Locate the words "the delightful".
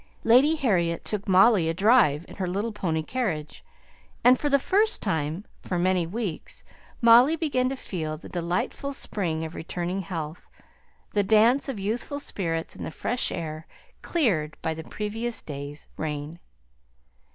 8.17-8.93